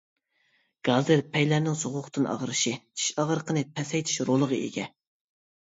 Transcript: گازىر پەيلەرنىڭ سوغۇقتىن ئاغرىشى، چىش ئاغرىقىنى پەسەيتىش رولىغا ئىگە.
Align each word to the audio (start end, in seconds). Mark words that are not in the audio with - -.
گازىر 0.89 1.21
پەيلەرنىڭ 1.35 1.77
سوغۇقتىن 1.83 2.27
ئاغرىشى، 2.33 2.75
چىش 3.03 3.13
ئاغرىقىنى 3.19 3.65
پەسەيتىش 3.79 4.21
رولىغا 4.33 4.63
ئىگە. 4.63 4.93